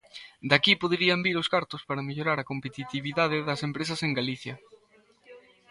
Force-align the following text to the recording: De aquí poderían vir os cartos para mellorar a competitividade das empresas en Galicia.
De 0.49 0.55
aquí 0.57 0.73
poderían 0.83 1.23
vir 1.25 1.35
os 1.41 1.51
cartos 1.55 1.81
para 1.87 2.05
mellorar 2.07 2.37
a 2.39 2.47
competitividade 2.51 3.37
das 3.47 3.63
empresas 3.67 3.99
en 4.05 4.11
Galicia. 4.19 4.55